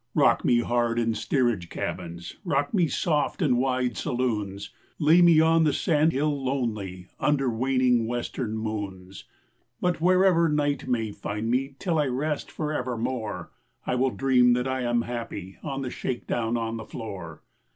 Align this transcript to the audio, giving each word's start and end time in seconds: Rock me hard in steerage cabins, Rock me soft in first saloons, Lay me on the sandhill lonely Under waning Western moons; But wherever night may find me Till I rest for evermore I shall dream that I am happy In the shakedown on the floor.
Rock 0.15 0.43
me 0.43 0.61
hard 0.61 0.97
in 0.97 1.13
steerage 1.13 1.69
cabins, 1.69 2.37
Rock 2.43 2.73
me 2.73 2.87
soft 2.87 3.39
in 3.39 3.61
first 3.61 3.97
saloons, 3.97 4.71
Lay 4.97 5.21
me 5.21 5.39
on 5.39 5.63
the 5.63 5.73
sandhill 5.73 6.43
lonely 6.43 7.05
Under 7.19 7.51
waning 7.51 8.07
Western 8.07 8.57
moons; 8.57 9.25
But 9.79 10.01
wherever 10.01 10.49
night 10.49 10.87
may 10.87 11.11
find 11.11 11.51
me 11.51 11.75
Till 11.77 11.99
I 11.99 12.07
rest 12.07 12.49
for 12.49 12.73
evermore 12.73 13.51
I 13.85 13.91
shall 13.95 14.09
dream 14.09 14.53
that 14.53 14.67
I 14.67 14.81
am 14.81 15.03
happy 15.03 15.59
In 15.63 15.83
the 15.83 15.91
shakedown 15.91 16.57
on 16.57 16.77
the 16.77 16.85
floor. 16.85 17.43